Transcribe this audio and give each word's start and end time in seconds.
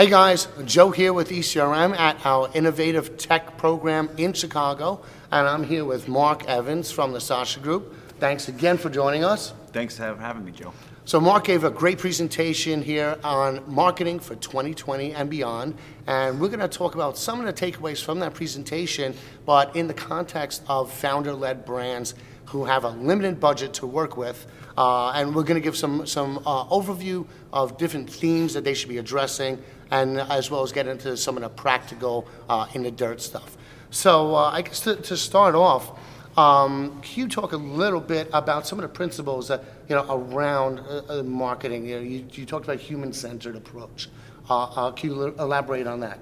Hey 0.00 0.08
guys, 0.08 0.48
Joe 0.64 0.92
here 0.92 1.12
with 1.12 1.28
ECRM 1.28 1.94
at 1.94 2.24
our 2.24 2.48
Innovative 2.54 3.18
Tech 3.18 3.58
program 3.58 4.08
in 4.16 4.32
Chicago, 4.32 5.02
and 5.30 5.46
I'm 5.46 5.62
here 5.62 5.84
with 5.84 6.08
Mark 6.08 6.46
Evans 6.46 6.90
from 6.90 7.12
the 7.12 7.20
Sasha 7.20 7.60
Group. 7.60 7.94
Thanks 8.18 8.48
again 8.48 8.78
for 8.78 8.88
joining 8.88 9.24
us. 9.24 9.52
Thanks 9.74 9.98
for 9.98 10.16
having 10.16 10.46
me, 10.46 10.52
Joe. 10.52 10.72
So 11.04 11.20
Mark 11.20 11.44
gave 11.44 11.64
a 11.64 11.70
great 11.70 11.98
presentation 11.98 12.80
here 12.80 13.18
on 13.22 13.62
marketing 13.70 14.20
for 14.20 14.36
2020 14.36 15.12
and 15.12 15.28
beyond, 15.28 15.76
and 16.06 16.40
we're 16.40 16.48
going 16.48 16.60
to 16.60 16.68
talk 16.68 16.94
about 16.94 17.18
some 17.18 17.38
of 17.38 17.44
the 17.44 17.52
takeaways 17.52 18.02
from 18.02 18.20
that 18.20 18.32
presentation, 18.32 19.14
but 19.44 19.76
in 19.76 19.86
the 19.86 19.92
context 19.92 20.62
of 20.66 20.90
founder-led 20.90 21.66
brands 21.66 22.14
who 22.50 22.64
have 22.64 22.82
a 22.82 22.88
limited 22.88 23.38
budget 23.38 23.72
to 23.74 23.86
work 23.86 24.16
with, 24.16 24.46
uh, 24.76 25.12
and 25.12 25.34
we're 25.34 25.44
going 25.44 25.60
to 25.60 25.64
give 25.64 25.76
some 25.76 26.04
some 26.06 26.38
uh, 26.38 26.64
overview 26.66 27.24
of 27.52 27.78
different 27.78 28.10
themes 28.10 28.54
that 28.54 28.64
they 28.64 28.74
should 28.74 28.88
be 28.88 28.98
addressing, 28.98 29.62
and 29.90 30.18
as 30.18 30.50
well 30.50 30.62
as 30.62 30.72
get 30.72 30.86
into 30.86 31.16
some 31.16 31.36
of 31.36 31.42
the 31.42 31.48
practical 31.48 32.26
uh, 32.48 32.66
in 32.74 32.82
the 32.82 32.90
dirt 32.90 33.20
stuff. 33.20 33.56
So 33.90 34.34
uh, 34.34 34.50
I 34.50 34.62
guess 34.62 34.80
to, 34.80 34.96
to 34.96 35.16
start 35.16 35.54
off, 35.54 35.98
um, 36.36 37.00
can 37.02 37.22
you 37.22 37.28
talk 37.28 37.52
a 37.52 37.56
little 37.56 38.00
bit 38.00 38.28
about 38.32 38.66
some 38.66 38.78
of 38.78 38.82
the 38.82 38.88
principles 38.88 39.46
that 39.48 39.62
you 39.88 39.94
know 39.94 40.04
around 40.08 40.80
uh, 40.80 41.02
uh, 41.08 41.22
marketing? 41.22 41.86
You, 41.86 41.96
know, 41.96 42.02
you, 42.02 42.26
you, 42.32 42.46
talked 42.46 42.64
about 42.64 42.76
a 42.76 42.82
human-centered 42.82 43.54
approach. 43.54 44.08
can 44.48 44.94
you 45.02 45.34
elaborate 45.38 45.86
on 45.86 46.00
that? 46.00 46.18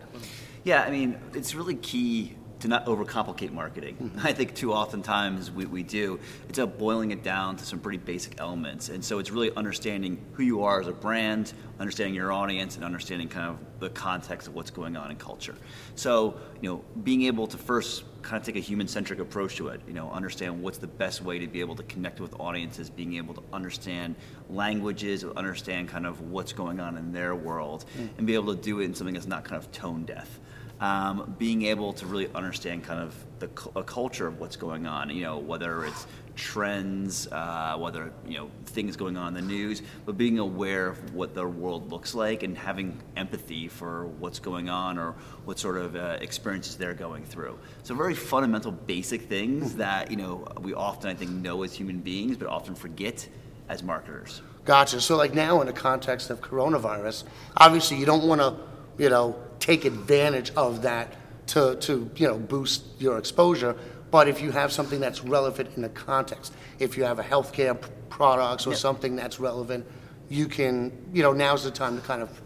Yeah, 0.64 0.82
I 0.82 0.90
mean, 0.90 1.18
it's 1.32 1.54
really 1.54 1.76
key 1.76 2.34
to 2.60 2.68
not 2.68 2.86
overcomplicate 2.86 3.52
marketing. 3.52 3.96
Mm-hmm. 3.96 4.26
I 4.26 4.32
think 4.32 4.54
too 4.54 4.72
often 4.72 5.02
times 5.02 5.50
we, 5.50 5.66
we 5.66 5.82
do. 5.82 6.18
It's 6.48 6.58
about 6.58 6.78
boiling 6.78 7.12
it 7.12 7.22
down 7.22 7.56
to 7.56 7.64
some 7.64 7.78
pretty 7.78 7.98
basic 7.98 8.40
elements. 8.40 8.88
And 8.88 9.04
so 9.04 9.18
it's 9.18 9.30
really 9.30 9.54
understanding 9.54 10.18
who 10.32 10.42
you 10.42 10.64
are 10.64 10.80
as 10.80 10.88
a 10.88 10.92
brand, 10.92 11.52
understanding 11.78 12.14
your 12.14 12.32
audience, 12.32 12.76
and 12.76 12.84
understanding 12.84 13.28
kind 13.28 13.48
of 13.48 13.58
the 13.80 13.90
context 13.90 14.48
of 14.48 14.54
what's 14.54 14.70
going 14.70 14.96
on 14.96 15.10
in 15.10 15.16
culture. 15.16 15.54
So, 15.94 16.40
you 16.60 16.68
know, 16.68 16.84
being 17.04 17.22
able 17.22 17.46
to 17.46 17.56
first 17.56 18.04
kind 18.22 18.40
of 18.40 18.44
take 18.44 18.56
a 18.56 18.60
human-centric 18.60 19.20
approach 19.20 19.56
to 19.56 19.68
it, 19.68 19.80
you 19.86 19.94
know, 19.94 20.10
understand 20.10 20.60
what's 20.60 20.78
the 20.78 20.88
best 20.88 21.22
way 21.22 21.38
to 21.38 21.46
be 21.46 21.60
able 21.60 21.76
to 21.76 21.84
connect 21.84 22.20
with 22.20 22.34
audiences, 22.40 22.90
being 22.90 23.14
able 23.14 23.34
to 23.34 23.42
understand 23.52 24.16
languages, 24.50 25.24
understand 25.24 25.88
kind 25.88 26.04
of 26.04 26.20
what's 26.22 26.52
going 26.52 26.80
on 26.80 26.96
in 26.96 27.12
their 27.12 27.36
world, 27.36 27.84
mm. 27.96 28.08
and 28.18 28.26
be 28.26 28.34
able 28.34 28.54
to 28.54 28.60
do 28.60 28.80
it 28.80 28.84
in 28.84 28.94
something 28.94 29.14
that's 29.14 29.28
not 29.28 29.44
kind 29.44 29.62
of 29.62 29.70
tone 29.70 30.04
deaf 30.04 30.40
um, 30.80 31.34
being 31.38 31.62
able 31.62 31.92
to 31.94 32.06
really 32.06 32.28
understand 32.34 32.84
kind 32.84 33.00
of 33.00 33.14
the 33.40 33.48
a 33.76 33.82
culture 33.82 34.26
of 34.26 34.38
what's 34.38 34.56
going 34.56 34.86
on. 34.86 35.10
You 35.10 35.22
know, 35.22 35.38
whether 35.38 35.84
it's 35.84 36.06
trends, 36.36 37.26
uh, 37.32 37.76
whether 37.76 38.12
you 38.26 38.38
know 38.38 38.50
things 38.66 38.96
going 38.96 39.16
on 39.16 39.28
in 39.28 39.34
the 39.34 39.52
news, 39.54 39.82
but 40.06 40.16
being 40.16 40.38
aware 40.38 40.88
of 40.88 41.14
what 41.14 41.34
the 41.34 41.46
world 41.46 41.90
looks 41.90 42.14
like 42.14 42.42
and 42.42 42.56
having 42.56 43.00
empathy 43.16 43.68
for 43.68 44.06
what's 44.06 44.38
going 44.38 44.68
on 44.68 44.98
or 44.98 45.14
what 45.44 45.58
sort 45.58 45.76
of 45.76 45.96
uh, 45.96 46.16
experiences 46.20 46.76
they're 46.76 46.94
going 46.94 47.24
through. 47.24 47.58
So 47.82 47.94
very 47.94 48.14
fundamental, 48.14 48.70
basic 48.70 49.22
things 49.22 49.70
mm-hmm. 49.70 49.78
that 49.78 50.10
you 50.10 50.16
know 50.16 50.46
we 50.60 50.74
often 50.74 51.10
I 51.10 51.14
think 51.14 51.30
know 51.30 51.62
as 51.64 51.74
human 51.74 51.98
beings, 51.98 52.36
but 52.36 52.48
often 52.48 52.74
forget 52.74 53.28
as 53.68 53.82
marketers. 53.82 54.42
Gotcha. 54.64 55.00
So 55.00 55.16
like 55.16 55.34
now 55.34 55.60
in 55.60 55.66
the 55.66 55.72
context 55.72 56.30
of 56.30 56.40
coronavirus, 56.40 57.24
obviously 57.56 57.96
you 57.96 58.06
don't 58.06 58.26
want 58.26 58.40
to 58.40 58.54
you 58.98 59.08
know, 59.08 59.36
take 59.60 59.84
advantage 59.84 60.50
of 60.56 60.82
that 60.82 61.14
to, 61.48 61.76
to 61.76 62.10
you 62.16 62.26
know, 62.28 62.38
boost 62.38 62.84
your 62.98 63.18
exposure. 63.18 63.76
But 64.10 64.28
if 64.28 64.40
you 64.40 64.50
have 64.50 64.72
something 64.72 65.00
that's 65.00 65.22
relevant 65.22 65.70
in 65.76 65.82
the 65.82 65.88
context, 65.90 66.52
if 66.78 66.96
you 66.96 67.04
have 67.04 67.18
a 67.18 67.24
healthcare 67.24 67.80
p- 67.80 67.88
products 68.08 68.66
or 68.66 68.74
something 68.74 69.16
that's 69.16 69.38
relevant, 69.38 69.86
you 70.28 70.46
can, 70.46 70.92
you 71.12 71.22
know, 71.22 71.32
now's 71.32 71.64
the 71.64 71.70
time 71.70 71.96
to 71.96 72.02
kind 72.06 72.22
of 72.22 72.40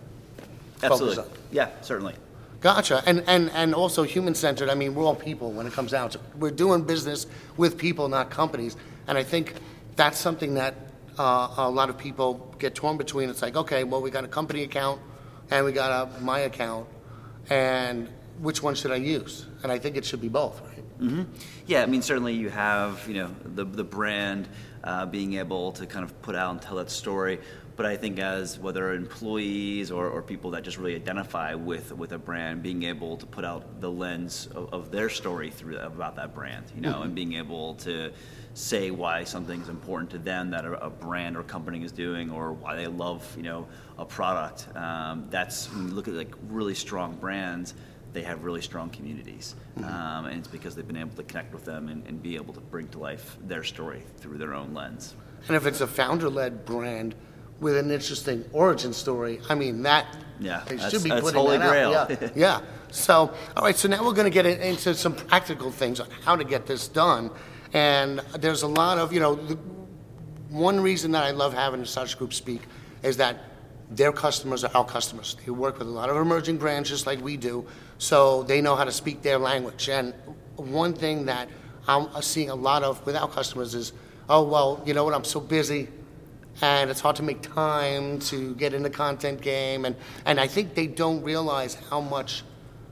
Absolutely. 0.82 1.16
focus 1.16 1.30
on. 1.30 1.38
Yeah, 1.52 1.68
certainly. 1.80 2.14
Gotcha. 2.60 3.02
And, 3.06 3.24
and, 3.26 3.50
and 3.50 3.74
also 3.74 4.04
human 4.04 4.34
centered. 4.34 4.68
I 4.68 4.74
mean, 4.74 4.94
we're 4.94 5.04
all 5.04 5.16
people 5.16 5.50
when 5.50 5.66
it 5.66 5.72
comes 5.72 5.90
down 5.90 6.10
to 6.10 6.20
We're 6.36 6.52
doing 6.52 6.82
business 6.82 7.26
with 7.56 7.76
people, 7.76 8.08
not 8.08 8.30
companies. 8.30 8.76
And 9.08 9.18
I 9.18 9.24
think 9.24 9.54
that's 9.96 10.18
something 10.18 10.54
that 10.54 10.74
uh, 11.18 11.54
a 11.56 11.68
lot 11.68 11.90
of 11.90 11.98
people 11.98 12.54
get 12.58 12.74
torn 12.76 12.96
between. 12.96 13.28
It's 13.30 13.42
like, 13.42 13.56
okay, 13.56 13.82
well, 13.82 14.00
we 14.00 14.10
got 14.10 14.24
a 14.24 14.28
company 14.28 14.62
account 14.62 15.00
and 15.50 15.64
we 15.64 15.72
got 15.72 15.90
a, 15.90 16.20
my 16.20 16.40
account, 16.40 16.86
and 17.50 18.08
which 18.40 18.62
one 18.62 18.74
should 18.74 18.90
I 18.90 18.96
use? 18.96 19.46
And 19.62 19.70
I 19.70 19.78
think 19.78 19.96
it 19.96 20.04
should 20.04 20.20
be 20.20 20.28
both, 20.28 20.60
right? 20.60 21.00
Mm-hmm. 21.00 21.22
Yeah, 21.66 21.82
I 21.82 21.86
mean, 21.86 22.02
certainly 22.02 22.34
you 22.34 22.48
have 22.50 23.06
you 23.08 23.14
know 23.14 23.30
the 23.44 23.64
the 23.64 23.84
brand 23.84 24.48
uh, 24.84 25.06
being 25.06 25.34
able 25.34 25.72
to 25.72 25.86
kind 25.86 26.04
of 26.04 26.22
put 26.22 26.34
out 26.34 26.50
and 26.52 26.62
tell 26.62 26.76
that 26.76 26.90
story. 26.90 27.40
But 27.74 27.86
I 27.86 27.96
think 27.96 28.18
as 28.18 28.58
whether 28.58 28.92
employees 28.92 29.90
or, 29.90 30.08
or 30.08 30.22
people 30.22 30.50
that 30.50 30.62
just 30.62 30.76
really 30.76 30.94
identify 30.94 31.54
with 31.54 31.92
with 31.92 32.12
a 32.12 32.18
brand, 32.18 32.62
being 32.62 32.82
able 32.82 33.16
to 33.16 33.26
put 33.26 33.44
out 33.44 33.80
the 33.80 33.90
lens 33.90 34.48
of, 34.54 34.72
of 34.74 34.90
their 34.90 35.08
story 35.08 35.50
through 35.50 35.78
about 35.78 36.16
that 36.16 36.34
brand, 36.34 36.66
you 36.74 36.82
know, 36.82 36.94
mm-hmm. 36.94 37.02
and 37.02 37.14
being 37.14 37.32
able 37.34 37.74
to 37.76 38.12
say 38.54 38.90
why 38.90 39.24
something's 39.24 39.70
important 39.70 40.10
to 40.10 40.18
them 40.18 40.50
that 40.50 40.66
a, 40.66 40.84
a, 40.84 40.90
brand 40.90 41.36
or 41.36 41.42
company 41.42 41.82
is 41.82 41.92
doing, 41.92 42.30
or 42.30 42.52
why 42.52 42.76
they 42.76 42.86
love 42.86 43.26
you 43.36 43.42
know 43.42 43.66
a 43.98 44.04
product. 44.04 44.68
Um, 44.76 45.26
that's 45.30 45.72
when 45.72 45.88
you 45.88 45.94
look 45.94 46.08
at 46.08 46.14
like 46.14 46.34
really 46.48 46.74
strong 46.74 47.16
brands. 47.16 47.74
They 48.12 48.22
have 48.24 48.44
really 48.44 48.60
strong 48.60 48.90
communities, 48.90 49.54
mm-hmm. 49.78 49.88
um, 49.88 50.26
and 50.26 50.38
it's 50.38 50.48
because 50.48 50.74
they've 50.74 50.86
been 50.86 50.98
able 50.98 51.16
to 51.16 51.22
connect 51.22 51.54
with 51.54 51.64
them 51.64 51.88
and, 51.88 52.06
and 52.06 52.22
be 52.22 52.36
able 52.36 52.52
to 52.52 52.60
bring 52.60 52.88
to 52.88 52.98
life 52.98 53.38
their 53.46 53.64
story 53.64 54.02
through 54.18 54.36
their 54.36 54.52
own 54.52 54.74
lens. 54.74 55.14
And 55.48 55.56
if 55.56 55.64
it's 55.64 55.80
a 55.80 55.86
founder-led 55.86 56.66
brand 56.66 57.14
with 57.62 57.76
an 57.76 57.90
interesting 57.90 58.44
origin 58.52 58.92
story, 58.92 59.40
I 59.48 59.54
mean 59.54 59.82
that 59.82 60.06
yeah, 60.40 60.64
they 60.66 60.76
should 60.76 61.04
be 61.04 61.10
putting 61.10 61.34
holy 61.34 61.58
that 61.58 61.70
grail. 61.70 61.94
out. 61.94 62.10
Yeah, 62.10 62.28
yeah. 62.34 62.60
So, 62.92 63.32
all 63.56 63.64
right. 63.64 63.74
So 63.74 63.88
now 63.88 64.04
we're 64.04 64.12
going 64.12 64.30
to 64.30 64.42
get 64.42 64.44
into 64.44 64.92
some 64.94 65.14
practical 65.14 65.70
things 65.70 65.98
on 65.98 66.08
how 66.26 66.36
to 66.36 66.44
get 66.44 66.66
this 66.66 66.88
done. 66.88 67.30
And 67.72 68.20
there's 68.38 68.64
a 68.64 68.68
lot 68.68 68.98
of, 68.98 69.14
you 69.14 69.20
know, 69.20 69.34
the, 69.34 69.54
one 70.50 70.78
reason 70.78 71.12
that 71.12 71.24
I 71.24 71.30
love 71.30 71.54
having 71.54 71.82
Sasha 71.86 72.18
Group 72.18 72.34
speak 72.34 72.60
is 73.02 73.16
that 73.16 73.38
their 73.90 74.12
customers 74.12 74.62
are 74.62 74.70
our 74.76 74.84
customers. 74.84 75.38
They 75.42 75.50
work 75.50 75.78
with 75.78 75.88
a 75.88 75.90
lot 75.90 76.10
of 76.10 76.18
emerging 76.18 76.58
brands 76.58 76.90
just 76.90 77.06
like 77.06 77.18
we 77.22 77.38
do, 77.38 77.66
so 77.96 78.42
they 78.42 78.60
know 78.60 78.76
how 78.76 78.84
to 78.84 78.92
speak 78.92 79.22
their 79.22 79.38
language. 79.38 79.88
And 79.88 80.12
one 80.56 80.92
thing 80.92 81.24
that 81.24 81.48
I'm 81.88 82.08
seeing 82.20 82.50
a 82.50 82.54
lot 82.54 82.82
of 82.82 83.04
with 83.06 83.16
our 83.16 83.28
customers 83.28 83.74
is, 83.74 83.94
oh, 84.28 84.42
well, 84.42 84.82
you 84.84 84.92
know 84.92 85.04
what, 85.04 85.14
I'm 85.14 85.24
so 85.24 85.40
busy 85.40 85.88
and 86.62 86.90
it's 86.90 87.00
hard 87.00 87.16
to 87.16 87.22
make 87.22 87.42
time 87.42 88.20
to 88.20 88.54
get 88.54 88.72
in 88.72 88.82
the 88.82 88.90
content 88.90 89.40
game. 89.40 89.84
And, 89.84 89.96
and 90.24 90.40
I 90.40 90.46
think 90.46 90.74
they 90.74 90.86
don't 90.86 91.22
realize 91.22 91.74
how 91.90 92.00
much 92.00 92.44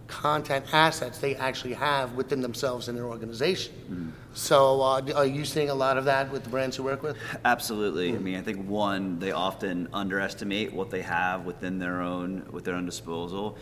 content 0.09 0.67
assets 0.73 1.19
they 1.19 1.37
actually 1.37 1.75
have 1.75 2.15
within 2.15 2.41
themselves 2.41 2.89
in 2.89 2.97
their 2.97 3.05
organization. 3.05 3.73
Mm. 3.89 4.13
So, 4.35 4.81
uh, 4.81 5.03
are 5.15 5.25
you 5.25 5.45
seeing 5.45 5.71
a 5.71 5.75
lot 5.75 5.97
of 5.97 6.05
that 6.07 6.33
with 6.33 6.43
the 6.43 6.51
brands 6.51 6.79
you 6.79 6.85
work 6.85 7.03
with? 7.03 7.17
Absolutely. 7.45 8.11
Mm. 8.11 8.17
I 8.17 8.19
mean, 8.19 8.37
I 8.37 8.43
think 8.43 8.69
one, 8.69 9.21
they 9.21 9.31
often 9.31 9.89
underestimate 9.93 10.73
what 10.73 10.91
they 10.91 11.03
have 11.03 11.47
within 11.47 11.79
their 11.79 12.01
own 12.01 12.45
with 12.51 12.65
their 12.65 12.75
own 12.75 12.87
disposal. 12.87 13.57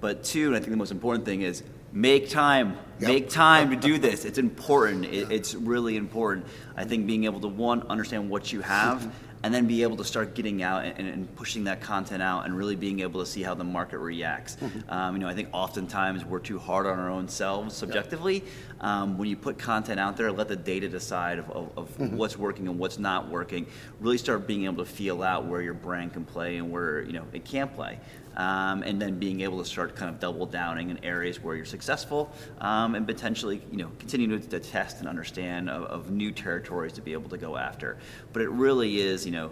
But 0.00 0.22
two, 0.22 0.46
and 0.46 0.54
I 0.54 0.60
think 0.60 0.70
the 0.70 0.76
most 0.76 0.92
important 0.92 1.24
thing 1.24 1.42
is 1.42 1.64
make 1.92 2.30
time. 2.30 2.78
Yep. 3.00 3.08
Make 3.08 3.28
time 3.28 3.70
to 3.70 3.76
do 3.76 3.98
this. 4.06 4.24
It's 4.24 4.38
important. 4.38 5.04
It, 5.06 5.32
it's 5.32 5.54
really 5.54 5.96
important. 5.96 6.46
I 6.76 6.84
think 6.84 7.08
being 7.08 7.24
able 7.24 7.40
to 7.40 7.48
one 7.48 7.82
understand 7.88 8.30
what 8.30 8.52
you 8.52 8.60
have. 8.60 9.12
And 9.42 9.54
then 9.54 9.66
be 9.66 9.82
able 9.82 9.96
to 9.98 10.04
start 10.04 10.34
getting 10.34 10.62
out 10.62 10.84
and, 10.84 11.08
and, 11.08 11.36
pushing 11.36 11.64
that 11.64 11.80
content 11.80 12.20
out 12.20 12.44
and 12.44 12.56
really 12.56 12.74
being 12.74 13.00
able 13.00 13.20
to 13.20 13.26
see 13.26 13.42
how 13.42 13.54
the 13.54 13.62
market 13.62 13.98
reacts. 13.98 14.56
Mm-hmm. 14.56 14.90
Um, 14.90 15.14
you 15.14 15.20
know, 15.20 15.28
I 15.28 15.34
think 15.34 15.48
oftentimes 15.52 16.24
we're 16.24 16.40
too 16.40 16.58
hard 16.58 16.86
on 16.86 16.98
our 16.98 17.08
own 17.08 17.28
selves 17.28 17.76
subjectively. 17.76 18.42
Um, 18.80 19.16
when 19.16 19.28
you 19.28 19.36
put 19.36 19.56
content 19.56 20.00
out 20.00 20.16
there, 20.16 20.32
let 20.32 20.48
the 20.48 20.56
data 20.56 20.88
decide 20.88 21.38
of, 21.38 21.50
of, 21.50 21.78
of 21.78 21.98
mm-hmm. 21.98 22.16
what's 22.16 22.36
working 22.36 22.66
and 22.66 22.78
what's 22.78 22.98
not 22.98 23.28
working. 23.28 23.66
Really 24.00 24.18
start 24.18 24.46
being 24.46 24.64
able 24.64 24.84
to 24.84 24.90
feel 24.90 25.22
out 25.22 25.46
where 25.46 25.62
your 25.62 25.74
brand 25.74 26.12
can 26.12 26.24
play 26.24 26.56
and 26.56 26.70
where 26.70 27.02
you 27.02 27.12
know 27.12 27.24
it 27.32 27.44
can't 27.44 27.72
play 27.74 27.98
um, 28.38 28.82
and 28.84 29.02
then 29.02 29.18
being 29.18 29.40
able 29.40 29.58
to 29.58 29.64
start 29.64 29.96
kind 29.96 30.08
of 30.08 30.20
double 30.20 30.46
downing 30.46 30.90
in 30.90 31.04
areas 31.04 31.42
where 31.42 31.56
you're 31.56 31.64
successful 31.64 32.32
um, 32.60 32.94
and 32.94 33.06
potentially 33.06 33.60
you 33.70 33.78
know 33.78 33.90
continue 33.98 34.38
to, 34.38 34.48
to 34.48 34.60
test 34.60 35.00
and 35.00 35.08
understand 35.08 35.68
of, 35.68 35.84
of, 35.84 36.10
new 36.10 36.30
territories 36.30 36.92
to 36.92 37.02
be 37.02 37.12
able 37.12 37.28
to 37.28 37.36
go 37.36 37.56
after. 37.56 37.98
But 38.32 38.42
it 38.42 38.50
really 38.50 39.00
is 39.00 39.26
you 39.28 39.34
know 39.34 39.50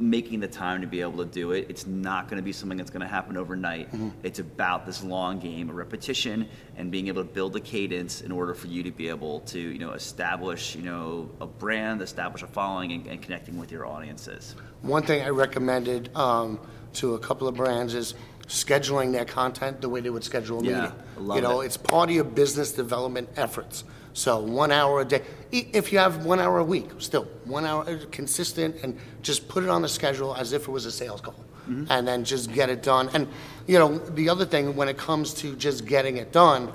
making 0.00 0.40
the 0.40 0.48
time 0.48 0.80
to 0.80 0.86
be 0.86 1.00
able 1.00 1.18
to 1.18 1.26
do 1.26 1.52
it. 1.52 1.66
It's 1.68 1.86
not 1.86 2.28
going 2.28 2.38
to 2.38 2.42
be 2.42 2.52
something 2.52 2.78
that's 2.78 2.90
going 2.90 3.02
to 3.02 3.08
happen 3.08 3.36
overnight. 3.36 3.88
Mm-hmm. 3.92 4.08
It's 4.22 4.38
about 4.38 4.86
this 4.86 5.04
long 5.04 5.38
game 5.38 5.68
of 5.68 5.76
repetition 5.76 6.48
and 6.76 6.90
being 6.90 7.08
able 7.08 7.22
to 7.22 7.28
build 7.28 7.54
a 7.56 7.60
cadence 7.60 8.22
in 8.22 8.32
order 8.32 8.54
for 8.54 8.66
you 8.68 8.82
to 8.82 8.90
be 8.90 9.08
able 9.08 9.40
to, 9.40 9.58
you 9.58 9.78
know, 9.78 9.92
establish, 9.92 10.74
you 10.74 10.82
know, 10.82 11.28
a 11.40 11.46
brand, 11.46 12.00
establish 12.00 12.42
a 12.42 12.46
following, 12.46 12.92
and, 12.92 13.06
and 13.06 13.22
connecting 13.22 13.58
with 13.58 13.70
your 13.70 13.86
audiences. 13.86 14.56
One 14.82 15.02
thing 15.02 15.22
I 15.22 15.28
recommended 15.28 16.14
um, 16.16 16.58
to 16.94 17.14
a 17.14 17.18
couple 17.18 17.46
of 17.46 17.54
brands 17.56 17.94
is 17.94 18.14
scheduling 18.46 19.12
their 19.12 19.26
content 19.26 19.80
the 19.80 19.88
way 19.88 20.00
they 20.00 20.10
would 20.10 20.24
schedule 20.24 20.60
a 20.60 20.64
yeah, 20.64 20.80
meeting. 21.16 21.36
You 21.36 21.42
know, 21.42 21.60
it. 21.60 21.66
it's 21.66 21.76
part 21.76 22.08
of 22.08 22.14
your 22.14 22.24
business 22.24 22.72
development 22.72 23.28
efforts. 23.36 23.84
So 24.12 24.40
one 24.40 24.72
hour 24.72 25.00
a 25.00 25.04
day, 25.04 25.22
if 25.52 25.92
you 25.92 25.98
have 25.98 26.24
one 26.24 26.40
hour 26.40 26.58
a 26.58 26.64
week, 26.64 26.90
still 26.98 27.24
one 27.44 27.64
hour 27.64 27.88
uh, 27.88 27.98
consistent, 28.10 28.76
and 28.82 28.98
just 29.22 29.48
put 29.48 29.62
it 29.62 29.70
on 29.70 29.82
the 29.82 29.88
schedule 29.88 30.34
as 30.34 30.52
if 30.52 30.62
it 30.62 30.70
was 30.70 30.84
a 30.84 30.92
sales 30.92 31.20
call, 31.20 31.34
mm-hmm. 31.68 31.84
and 31.90 32.06
then 32.06 32.24
just 32.24 32.52
get 32.52 32.68
it 32.68 32.82
done. 32.82 33.08
And 33.14 33.28
you 33.66 33.78
know, 33.78 33.98
the 33.98 34.28
other 34.28 34.44
thing 34.44 34.74
when 34.74 34.88
it 34.88 34.98
comes 34.98 35.32
to 35.34 35.54
just 35.56 35.86
getting 35.86 36.16
it 36.16 36.32
done, 36.32 36.72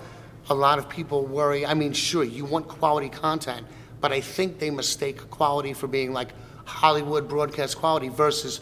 a 0.49 0.55
lot 0.55 0.79
of 0.79 0.87
people 0.87 1.25
worry. 1.25 1.65
I 1.65 1.73
mean, 1.73 1.93
sure, 1.93 2.23
you 2.23 2.45
want 2.45 2.67
quality 2.67 3.09
content, 3.09 3.67
but 3.99 4.11
I 4.11 4.21
think 4.21 4.59
they 4.59 4.69
mistake 4.69 5.29
quality 5.29 5.73
for 5.73 5.87
being 5.87 6.13
like 6.13 6.29
Hollywood 6.65 7.27
broadcast 7.27 7.77
quality 7.77 8.07
versus 8.07 8.61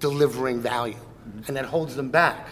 delivering 0.00 0.60
value, 0.60 0.98
and 1.46 1.56
that 1.56 1.64
holds 1.64 1.96
them 1.96 2.10
back. 2.10 2.48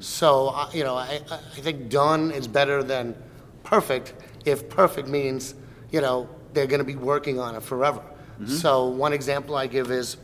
So, 0.00 0.48
uh, 0.48 0.70
you 0.72 0.82
know, 0.82 0.96
I 0.96 1.20
I 1.30 1.60
think 1.60 1.88
done 1.88 2.32
is 2.32 2.48
better 2.48 2.82
than 2.82 3.14
perfect 3.62 4.14
if 4.44 4.68
perfect 4.68 5.08
means, 5.08 5.54
you 5.90 6.00
know, 6.00 6.28
they're 6.52 6.66
going 6.66 6.78
to 6.78 6.84
be 6.84 6.96
working 6.96 7.38
on 7.38 7.54
it 7.54 7.62
forever. 7.62 8.00
Mm-hmm. 8.00 8.46
So, 8.46 8.86
one 8.86 9.12
example 9.12 9.56
I 9.56 9.66
give 9.66 9.90
is 9.90 10.16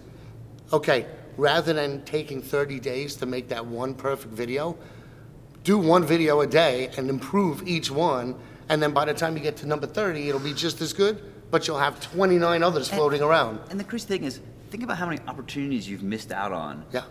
okay, 0.72 1.06
rather 1.37 1.72
than 1.72 2.05
taking 2.05 2.43
30 2.43 2.81
days 2.81 3.17
to 3.17 3.26
make 3.26 3.49
that 3.49 3.64
one 3.64 3.94
perfect 3.94 4.32
video, 4.32 4.76
do 5.64 5.78
one 5.78 6.05
video 6.05 6.40
a 6.40 6.46
day 6.46 6.90
and 6.96 7.08
improve 7.11 7.67
each 7.67 7.90
one. 7.90 8.38
And 8.69 8.82
then 8.82 8.93
by 8.93 9.05
the 9.05 9.14
time 9.14 9.37
you 9.37 9.43
get 9.43 9.56
to 9.58 9.67
number 9.67 9.87
30, 9.87 10.28
it'll 10.28 10.40
be 10.40 10.55
just 10.55 10.81
as 10.81 10.93
good, 10.93 11.23
but 11.50 11.66
you'll 11.66 11.78
have 11.78 12.00
29 12.00 12.62
others 12.62 12.88
floating 12.88 13.23
around. 13.23 13.61
And 13.70 13.78
the 13.78 13.84
crazy 13.84 14.06
thing 14.06 14.25
is, 14.25 14.40
think 14.70 14.84
about 14.84 14.96
how 14.99 15.06
many 15.06 15.20
opportunities 15.26 15.88
you've 15.88 16.05
missed 16.05 16.31
out 16.31 16.52
on 16.52 16.84
Yeah. 16.93 17.02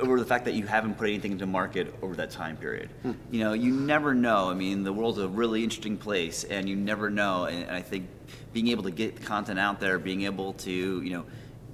Over 0.00 0.18
the 0.18 0.26
fact 0.26 0.44
that 0.44 0.54
you 0.54 0.66
haven't 0.66 0.96
put 0.98 1.08
anything 1.08 1.32
into 1.32 1.46
market 1.46 1.94
over 2.02 2.14
that 2.16 2.30
time 2.30 2.56
period. 2.56 2.88
Hmm. 3.02 3.12
You 3.30 3.40
know, 3.40 3.52
you 3.52 3.72
never 3.72 4.14
know. 4.14 4.50
I 4.50 4.54
mean, 4.54 4.84
the 4.84 4.92
world's 4.92 5.18
a 5.18 5.28
really 5.28 5.62
interesting 5.62 5.96
place, 5.96 6.44
and 6.44 6.68
you 6.68 6.76
never 6.76 7.10
know. 7.10 7.44
And, 7.44 7.64
and 7.64 7.76
I 7.76 7.82
think 7.82 8.08
being 8.52 8.68
able 8.68 8.84
to 8.84 8.90
get 8.90 9.22
content 9.24 9.58
out 9.58 9.80
there, 9.80 9.98
being 9.98 10.22
able 10.22 10.54
to, 10.54 10.70
you 10.70 11.10
know, 11.10 11.24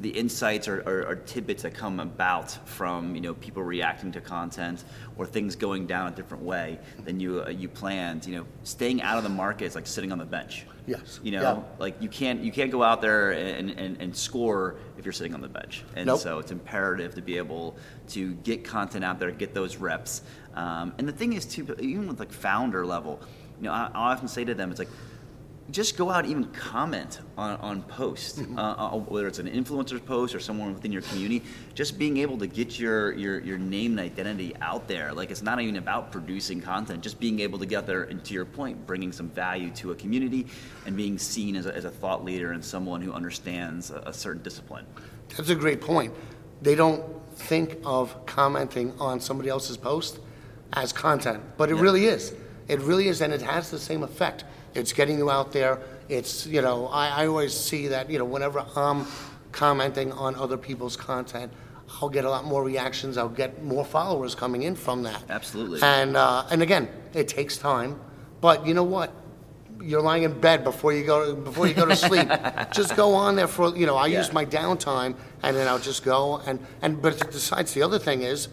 the 0.01 0.11
insights 0.11 0.69
or, 0.69 0.81
or, 0.87 1.07
or 1.09 1.17
tidbits 1.17 1.63
that 1.65 1.75
come 1.75 1.99
about 1.99 2.51
from 2.69 3.15
you 3.15 3.21
know 3.21 3.35
people 3.35 3.63
reacting 3.63 4.13
to 4.13 4.21
content 4.21 4.85
or 5.17 5.27
things 5.27 5.57
going 5.57 5.87
down 5.87 6.13
a 6.13 6.15
different 6.15 6.45
way 6.45 6.79
than 7.05 7.19
you 7.19 7.43
uh, 7.43 7.49
you 7.49 7.69
planned. 7.69 8.25
You 8.27 8.37
know, 8.37 8.47
staying 8.63 9.03
out 9.03 9.19
of 9.19 9.25
the 9.25 9.31
market 9.31 9.65
is 9.65 9.75
like 9.75 9.87
sitting 9.87 10.13
on 10.13 10.19
the 10.19 10.25
bench. 10.25 10.67
Yes. 10.87 11.21
You 11.23 11.33
know, 11.33 11.43
Yeah. 11.43 11.63
like 11.79 12.01
you 12.01 12.09
can't 12.09 12.41
you 12.43 12.53
can't 12.53 12.71
go 12.71 12.83
out 12.83 13.03
there 13.03 13.33
and, 13.33 13.71
and, 13.71 14.01
and 14.01 14.17
score 14.17 14.77
if 14.97 15.05
you're 15.05 15.13
sitting 15.13 15.35
on 15.35 15.41
the 15.41 15.49
bench. 15.49 15.85
And 15.97 16.07
Nope. 16.07 16.21
so 16.21 16.39
it's 16.39 16.53
imperative 16.53 17.15
to 17.17 17.23
be 17.23 17.37
able 17.37 17.77
to 18.11 18.35
get 18.37 18.65
content 18.65 19.05
out 19.05 19.19
there, 19.19 19.31
get 19.31 19.53
those 19.53 19.77
reps. 19.77 20.23
Um, 20.55 20.95
and 20.99 21.07
the 21.07 21.13
thing 21.13 21.35
is 21.35 21.45
too, 21.45 21.75
even 21.81 22.09
with 22.09 22.19
like 22.21 22.33
founder 22.33 22.87
level, 22.87 23.21
you 23.59 23.65
know, 23.65 23.73
I, 23.73 23.91
I 23.95 24.13
often 24.13 24.29
say 24.29 24.45
to 24.45 24.55
them, 24.55 24.71
it's 24.71 24.79
like 24.79 24.89
just 25.71 25.99
go 25.99 26.09
out 26.09 26.25
and 26.25 26.31
even 26.31 26.45
comment 26.47 27.21
on, 27.37 27.57
on 27.61 27.83
posts, 27.83 28.39
Mm-hmm. 28.39 28.59
uh, 28.59 28.73
uh, 28.75 28.97
whether 28.97 29.27
it's 29.27 29.39
an 29.39 29.47
influencer's 29.49 30.01
post 30.01 30.35
or 30.35 30.41
someone 30.41 30.73
within 30.73 30.93
your 30.93 31.03
community. 31.03 31.43
Just 31.75 31.99
being 31.99 32.17
able 32.19 32.39
to 32.39 32.47
get 32.47 32.79
your, 32.79 33.13
your, 33.13 33.39
your 33.41 33.59
name 33.59 33.99
and 33.99 34.01
identity 34.01 34.55
out 34.63 34.89
there. 34.89 35.13
Like 35.13 35.31
it's 35.31 35.43
not 35.43 35.61
even 35.61 35.77
about 35.77 36.11
producing 36.11 36.61
content, 36.63 37.03
just 37.03 37.21
being 37.21 37.41
able 37.41 37.59
to 37.59 37.67
get 37.67 37.87
there 37.87 38.05
and 38.05 38.25
to 38.25 38.33
your 38.35 38.47
point, 38.47 38.87
bringing 38.87 39.13
some 39.13 39.29
value 39.29 39.71
to 39.73 39.91
a 39.91 39.95
community 39.95 40.47
and 40.87 40.97
being 40.97 41.19
seen 41.19 41.55
as 41.55 41.67
a, 41.67 41.77
as 41.77 41.85
a 41.85 41.91
thought 41.91 42.25
leader 42.25 42.53
and 42.53 42.65
someone 42.65 43.03
who 43.03 43.13
understands 43.13 43.91
a, 43.91 43.99
a 44.07 44.13
certain 44.13 44.43
discipline. 44.43 44.87
That's 45.37 45.51
a 45.51 45.55
great 45.55 45.81
point. 45.83 46.15
They 46.63 46.75
don't 46.75 47.05
think 47.35 47.77
of 47.85 48.25
commenting 48.27 48.95
on 48.99 49.21
somebody 49.21 49.49
else's 49.51 49.77
post 49.77 50.19
as 50.73 50.93
content, 50.93 51.43
but 51.59 51.71
it 51.71 51.77
Yeah. 51.77 51.83
really 51.83 52.07
is. 52.07 52.33
It 52.69 52.81
really 52.81 53.09
is, 53.09 53.21
and 53.23 53.33
it 53.33 53.43
has 53.43 53.71
the 53.71 53.79
same 53.79 54.03
effect. 54.03 54.45
It's 54.79 54.93
getting 54.93 55.19
you 55.19 55.31
out 55.31 55.53
there. 55.53 55.81
It's, 56.09 56.47
you 56.47 56.63
know, 56.63 56.87
I, 56.87 57.09
I 57.09 57.27
always 57.27 57.53
see 57.55 57.89
that, 57.89 58.09
you 58.11 58.19
know, 58.19 58.25
whenever 58.25 58.65
I'm 58.77 59.07
commenting 59.53 60.13
on 60.13 60.37
other 60.37 60.57
people's 60.57 60.97
content, 60.97 61.53
I'll 62.01 62.09
get 62.09 62.25
a 62.25 62.31
lot 62.31 62.45
more 62.45 62.63
reactions. 62.63 63.19
I'll 63.19 63.29
get 63.29 63.63
more 63.65 63.85
followers 63.85 64.35
coming 64.35 64.63
in 64.63 64.77
from 64.77 65.03
that. 65.03 65.23
Absolutely. 65.29 65.81
And, 65.83 66.17
uh, 66.17 66.47
and 66.51 66.63
again, 66.63 66.89
it 67.13 67.29
takes 67.29 67.57
time, 67.59 67.99
but 68.41 68.67
you 68.67 68.75
know 68.75 68.85
what? 68.85 69.13
You're 69.81 70.03
lying 70.03 70.25
in 70.25 70.41
bed 70.41 70.65
before 70.65 70.93
you 70.93 71.07
go 71.07 71.37
before 71.37 71.69
you 71.69 71.73
go 71.75 71.87
to 71.87 71.95
sleep. 71.95 72.29
just 72.73 72.97
go 72.97 73.15
on 73.15 73.37
there 73.37 73.47
for 73.47 73.77
you 73.77 73.87
know. 73.87 73.95
I 73.95 74.09
Yeah. 74.09 74.19
use 74.19 74.33
my 74.33 74.45
downtime, 74.45 75.15
and 75.45 75.57
then 75.57 75.69
I'll 75.69 75.79
just 75.79 76.05
go 76.05 76.39
and 76.47 76.59
and. 76.83 77.01
But 77.01 77.31
besides, 77.31 77.75
the 77.75 77.83
other 77.83 78.01
thing 78.01 78.23
is, 78.23 78.49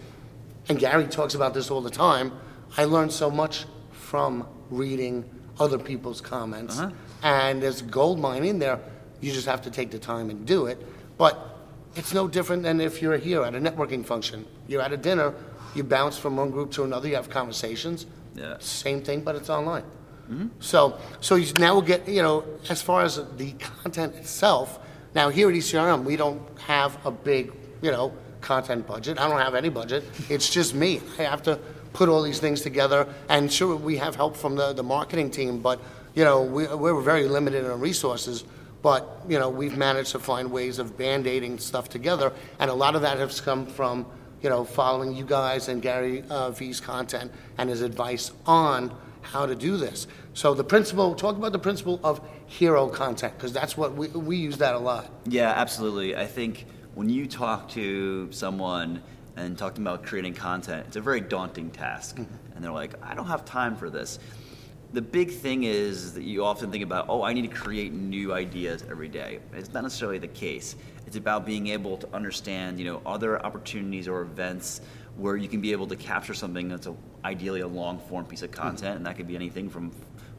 and 0.70 0.78
Gary 0.78 1.08
talks 1.08 1.34
about 1.34 1.56
this 1.56 1.72
all 1.72 1.82
the 1.82 1.90
time. 1.90 2.32
I 2.78 2.84
learned 2.84 3.12
so 3.12 3.32
much 3.32 3.66
from 3.92 4.48
reading 4.70 5.26
other 5.60 5.78
people's 5.78 6.22
comments, 6.22 6.78
Uh-huh. 6.80 6.92
and 7.24 7.62
there's 7.62 7.82
gold 7.82 8.20
mine 8.20 8.44
in 8.44 8.60
there. 8.60 8.80
You 9.22 9.32
just 9.32 9.48
have 9.48 9.62
to 9.64 9.72
take 9.72 9.92
the 9.92 10.00
time 10.00 10.30
and 10.30 10.46
do 10.46 10.66
it. 10.68 10.78
But 11.18 11.40
it's 11.96 12.14
no 12.14 12.28
different 12.28 12.64
than 12.64 12.82
if 12.82 13.02
you're 13.02 13.18
here 13.18 13.44
at 13.44 13.56
a 13.56 13.60
networking 13.60 14.06
function. 14.06 14.46
You're 14.68 14.82
at 14.82 14.92
a 14.92 14.98
dinner, 14.98 15.34
you 15.74 15.84
bounce 15.84 16.18
from 16.18 16.36
one 16.38 16.52
group 16.52 16.72
to 16.72 16.84
another, 16.84 17.08
you 17.08 17.16
have 17.16 17.30
conversations. 17.30 18.06
Yeah. 18.36 18.56
Same 18.60 19.02
thing, 19.02 19.22
but 19.22 19.36
it's 19.36 19.50
online. 19.50 19.84
Hmm. 20.28 20.48
So, 20.60 20.98
so 21.22 21.36
you- 21.36 21.54
now 21.60 21.74
we'll 21.74 21.82
get, 21.84 22.08
you 22.08 22.22
know, 22.22 22.44
as 22.70 22.82
far 22.82 23.04
as 23.04 23.22
the 23.38 23.54
content 23.84 24.16
itself, 24.16 24.80
now 25.14 25.30
here 25.30 25.48
at 25.50 25.56
ECRM, 25.56 26.04
we 26.04 26.18
don't 26.18 26.42
have 26.60 26.98
a 27.06 27.12
big, 27.12 27.54
you 27.82 27.92
know, 27.92 28.12
content 28.42 28.86
budget. 28.86 29.20
I 29.20 29.30
don't 29.30 29.40
have 29.40 29.56
any 29.56 29.70
budget. 29.70 30.04
It's 30.30 30.50
just 30.50 30.76
me. 30.76 31.00
I 31.18 31.24
have 31.24 31.42
to 31.44 31.58
put 31.96 32.10
all 32.10 32.22
these 32.22 32.40
things 32.40 32.62
together. 32.62 33.08
And 33.30 33.52
sure, 33.52 33.76
we 33.76 33.98
have 33.98 34.16
help 34.16 34.36
from 34.38 34.56
the, 34.56 34.74
the 34.74 34.84
marketing 34.84 35.32
team, 35.32 35.60
but, 35.62 35.80
you 36.14 36.24
know, 36.24 36.44
we, 36.44 36.68
we're 36.68 37.02
very 37.02 37.28
limited 37.28 37.64
in 37.64 37.72
our 37.72 37.78
resources. 37.78 38.44
But, 38.84 39.22
you 39.28 39.40
know, 39.40 39.50
we've 39.50 39.78
managed 39.78 40.12
to 40.12 40.20
find 40.20 40.52
ways 40.52 40.78
of 40.78 40.96
band-aiding 40.96 41.58
stuff 41.58 41.90
together. 41.90 42.32
And 42.60 42.70
a 42.70 42.74
lot 42.74 42.96
of 42.96 43.02
that 43.02 43.18
has 43.18 43.42
come 43.42 43.66
from, 43.66 44.06
you 44.44 44.50
know, 44.50 44.64
following 44.64 45.16
you 45.16 45.26
guys 45.26 45.70
and 45.70 45.82
Gary 45.82 46.24
uh, 46.30 46.52
Vee's 46.52 46.80
content 46.80 47.32
and 47.58 47.70
his 47.70 47.82
advice 47.82 48.32
on 48.46 48.96
how 49.22 49.48
to 49.48 49.56
do 49.56 49.78
this. 49.78 50.06
So 50.36 50.54
the 50.54 50.64
principle, 50.64 51.16
talk 51.16 51.36
about 51.36 51.52
the 51.52 51.60
principle 51.60 52.00
of 52.04 52.22
hero 52.46 52.88
content, 52.88 53.34
because 53.38 53.54
that's 53.54 53.76
what 53.76 53.96
we, 53.96 54.10
we 54.10 54.38
use 54.38 54.58
that 54.58 54.76
a 54.76 54.80
lot. 54.80 55.10
Yeah, 55.26 55.50
absolutely. 55.50 56.16
I 56.16 56.28
think 56.28 56.66
when 56.94 57.10
you 57.10 57.26
talk 57.26 57.70
to 57.70 58.32
someone 58.32 59.02
and 59.38 59.58
talking 59.58 59.84
about 59.84 60.04
creating 60.04 60.34
content, 60.34 60.86
it's 60.88 60.96
a 60.96 61.02
very 61.02 61.22
daunting 61.22 61.70
task. 61.70 62.18
Mm-hmm. 62.18 62.56
And 62.56 62.64
they're 62.64 62.72
like, 62.72 62.94
I 63.04 63.14
don't 63.16 63.28
have 63.28 63.46
time 63.46 63.76
for 63.76 63.90
this. 63.90 64.20
The 64.94 65.02
big 65.02 65.32
thing 65.32 65.64
is 65.64 66.14
that 66.14 66.24
you 66.24 66.46
often 66.46 66.72
think 66.72 66.84
about, 66.84 67.08
oh, 67.10 67.22
I 67.22 67.34
need 67.34 67.50
to 67.50 67.56
create 67.56 67.92
new 67.92 68.34
ideas 68.34 68.84
every 68.90 69.10
day. 69.10 69.40
It's 69.54 69.74
not 69.74 69.84
necessarily 69.84 70.20
the 70.20 70.28
case. 70.28 70.76
It's 71.06 71.18
about 71.18 71.46
being 71.46 71.68
able 71.68 71.98
to 71.98 72.08
understand, 72.14 72.80
you 72.80 72.86
know, 72.86 73.02
other 73.06 73.44
opportunities 73.46 74.08
or 74.08 74.22
events 74.22 74.82
where 75.18 75.36
you 75.36 75.50
can 75.50 75.60
be 75.60 75.72
able 75.72 75.88
to 75.88 75.96
capture 75.96 76.34
something 76.34 76.70
that's 76.70 76.88
a, 76.88 76.96
ideally 77.26 77.62
a 77.62 77.68
long 77.68 78.00
form 78.00 78.26
piece 78.26 78.42
of 78.42 78.52
mm-hmm. 78.52 78.62
content, 78.62 78.98
and 78.98 79.06
that 79.06 79.18
could 79.18 79.28
be 79.28 79.36
anything 79.36 79.70
from 79.70 79.92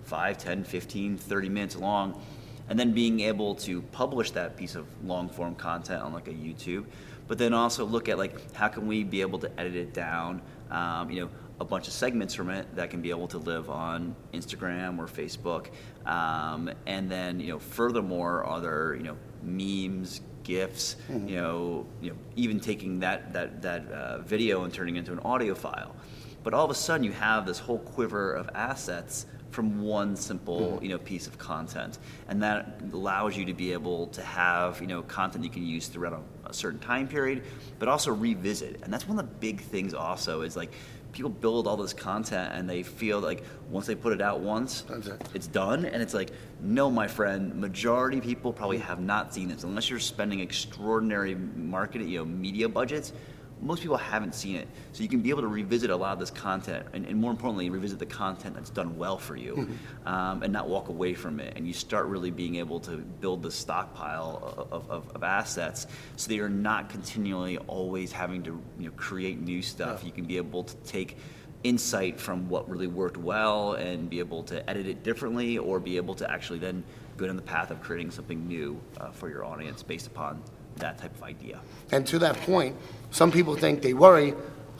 5, 0.04 0.38
10, 0.38 0.64
15, 0.64 1.18
30 1.18 1.48
minutes 1.48 1.76
long 1.76 2.20
and 2.68 2.78
then 2.78 2.92
being 2.92 3.20
able 3.20 3.54
to 3.54 3.82
publish 3.82 4.32
that 4.32 4.56
piece 4.56 4.74
of 4.74 4.86
long 5.04 5.28
form 5.28 5.54
content 5.54 6.02
on 6.02 6.12
like 6.12 6.28
a 6.28 6.32
YouTube, 6.32 6.84
but 7.28 7.38
then 7.38 7.52
also 7.52 7.84
look 7.84 8.08
at 8.08 8.18
like 8.18 8.54
how 8.54 8.68
can 8.68 8.86
we 8.86 9.04
be 9.04 9.20
able 9.20 9.38
to 9.40 9.60
edit 9.60 9.74
it 9.74 9.94
down, 9.94 10.42
um, 10.70 11.10
you 11.10 11.20
know, 11.20 11.30
a 11.58 11.64
bunch 11.64 11.86
of 11.86 11.92
segments 11.92 12.34
from 12.34 12.50
it 12.50 12.74
that 12.76 12.90
can 12.90 13.00
be 13.00 13.10
able 13.10 13.28
to 13.28 13.38
live 13.38 13.70
on 13.70 14.14
Instagram 14.34 14.98
or 14.98 15.06
Facebook, 15.06 15.68
um, 16.06 16.70
and 16.86 17.10
then 17.10 17.40
you 17.40 17.48
know 17.48 17.58
furthermore 17.58 18.46
other 18.46 18.94
you 18.96 19.04
know 19.04 19.16
memes, 19.42 20.20
gifs, 20.42 20.96
you 21.08 21.36
know, 21.36 21.86
you 22.00 22.10
know 22.10 22.16
even 22.36 22.60
taking 22.60 23.00
that 23.00 23.32
that 23.32 23.62
that 23.62 23.90
uh, 23.90 24.18
video 24.18 24.64
and 24.64 24.72
turning 24.72 24.96
it 24.96 25.00
into 25.00 25.12
an 25.12 25.20
audio 25.20 25.54
file. 25.54 25.96
But 26.42 26.54
all 26.54 26.64
of 26.64 26.70
a 26.70 26.74
sudden, 26.74 27.02
you 27.02 27.12
have 27.12 27.46
this 27.46 27.58
whole 27.58 27.80
quiver 27.80 28.32
of 28.32 28.48
assets 28.54 29.26
from 29.56 29.80
one 29.80 30.14
simple, 30.14 30.60
mm-hmm. 30.60 30.84
you 30.84 30.90
know, 30.90 30.98
piece 30.98 31.26
of 31.26 31.38
content, 31.38 31.98
and 32.28 32.42
that 32.42 32.78
allows 32.92 33.36
you 33.38 33.46
to 33.46 33.54
be 33.54 33.72
able 33.72 34.06
to 34.08 34.22
have, 34.22 34.78
you 34.82 34.86
know, 34.86 35.00
content 35.02 35.42
you 35.42 35.50
can 35.50 35.66
use 35.66 35.88
throughout 35.88 36.12
a, 36.12 36.50
a 36.50 36.52
certain 36.52 36.78
time 36.78 37.08
period, 37.08 37.42
but 37.78 37.88
also 37.88 38.12
revisit. 38.12 38.82
And 38.82 38.92
that's 38.92 39.08
one 39.08 39.18
of 39.18 39.24
the 39.24 39.34
big 39.36 39.62
things. 39.62 39.94
Also, 39.94 40.42
is 40.42 40.56
like 40.56 40.72
people 41.12 41.30
build 41.30 41.66
all 41.66 41.78
this 41.78 41.94
content 41.94 42.52
and 42.52 42.68
they 42.68 42.82
feel 42.82 43.18
like 43.18 43.42
once 43.70 43.86
they 43.86 43.94
put 43.94 44.12
it 44.12 44.20
out 44.20 44.40
once, 44.40 44.84
it's 45.32 45.46
done. 45.46 45.86
And 45.86 46.02
it's 46.02 46.12
like, 46.12 46.30
no, 46.60 46.90
my 46.90 47.08
friend, 47.08 47.54
majority 47.54 48.18
of 48.18 48.24
people 48.24 48.52
probably 48.52 48.76
mm-hmm. 48.76 48.88
have 48.88 49.00
not 49.00 49.32
seen 49.32 49.48
this 49.48 49.64
unless 49.64 49.88
you're 49.88 49.98
spending 49.98 50.40
extraordinary 50.40 51.34
marketing, 51.34 52.08
you 52.08 52.18
know, 52.18 52.26
media 52.26 52.68
budgets 52.68 53.14
most 53.62 53.82
people 53.82 53.96
haven't 53.96 54.34
seen 54.34 54.56
it. 54.56 54.68
So 54.92 55.02
you 55.02 55.08
can 55.08 55.20
be 55.20 55.30
able 55.30 55.42
to 55.42 55.48
revisit 55.48 55.90
a 55.90 55.96
lot 55.96 56.12
of 56.12 56.18
this 56.18 56.30
content, 56.30 56.86
and, 56.92 57.06
and 57.06 57.18
more 57.18 57.30
importantly, 57.30 57.70
revisit 57.70 57.98
the 57.98 58.06
content 58.06 58.54
that's 58.54 58.70
done 58.70 58.98
well 58.98 59.18
for 59.18 59.36
you, 59.36 59.76
um, 60.04 60.42
and 60.42 60.52
not 60.52 60.68
walk 60.68 60.88
away 60.88 61.14
from 61.14 61.40
it. 61.40 61.54
And 61.56 61.66
you 61.66 61.72
start 61.72 62.06
really 62.06 62.30
being 62.30 62.56
able 62.56 62.80
to 62.80 62.98
build 62.98 63.42
the 63.42 63.50
stockpile 63.50 64.68
of, 64.70 64.90
of, 64.90 65.16
of 65.16 65.22
assets, 65.22 65.86
so 66.16 66.28
that 66.28 66.34
you're 66.34 66.48
not 66.48 66.90
continually 66.90 67.58
always 67.58 68.12
having 68.12 68.42
to 68.42 68.62
you 68.78 68.86
know, 68.86 68.92
create 68.96 69.40
new 69.40 69.62
stuff. 69.62 70.04
You 70.04 70.12
can 70.12 70.24
be 70.24 70.36
able 70.36 70.64
to 70.64 70.76
take 70.78 71.16
insight 71.64 72.20
from 72.20 72.48
what 72.48 72.68
really 72.68 72.86
worked 72.86 73.16
well 73.16 73.72
and 73.72 74.08
be 74.08 74.18
able 74.18 74.42
to 74.44 74.68
edit 74.70 74.86
it 74.86 75.02
differently, 75.02 75.58
or 75.58 75.80
be 75.80 75.96
able 75.96 76.14
to 76.14 76.30
actually 76.30 76.58
then 76.58 76.84
go 77.16 77.26
down 77.26 77.36
the 77.36 77.42
path 77.42 77.70
of 77.70 77.80
creating 77.80 78.10
something 78.10 78.46
new 78.46 78.78
uh, 79.00 79.10
for 79.10 79.30
your 79.30 79.42
audience 79.42 79.82
based 79.82 80.06
upon 80.06 80.42
that 80.76 80.98
type 80.98 81.14
of 81.14 81.22
idea. 81.22 81.60
And 81.90 82.06
to 82.08 82.18
that 82.20 82.36
point, 82.38 82.76
some 83.10 83.30
people 83.30 83.56
think 83.56 83.82
they 83.82 83.94
worry, 83.94 84.34